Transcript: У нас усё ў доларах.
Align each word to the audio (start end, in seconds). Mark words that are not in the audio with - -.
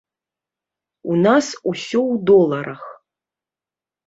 У 1.11 1.17
нас 1.25 1.45
усё 1.73 2.01
ў 2.01 2.15
доларах. 2.31 2.81